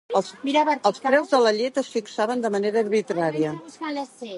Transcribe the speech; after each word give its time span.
Els 0.19 0.95
preus 1.03 1.35
de 1.35 1.43
la 1.47 1.53
llet 1.59 1.79
es 1.83 1.93
fixaven 1.99 2.45
de 2.47 2.55
manera 2.59 2.87
arbitrària. 2.87 3.57